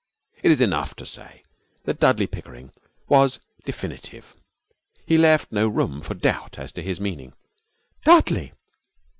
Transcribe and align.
It 0.41 0.49
is 0.51 0.61
enough 0.61 0.95
to 0.95 1.05
say 1.05 1.43
that 1.85 1.99
Dudley 1.99 2.25
Pickering 2.25 2.71
was 3.07 3.39
definite. 3.65 4.09
He 5.05 5.15
left 5.19 5.51
no 5.51 5.67
room 5.67 6.01
for 6.01 6.15
doubt 6.15 6.57
as 6.57 6.71
to 6.71 6.81
his 6.81 6.99
meaning. 6.99 7.33
'Dudley!' 8.03 8.51